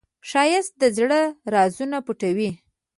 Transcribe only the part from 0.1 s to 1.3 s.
ښایست د زړه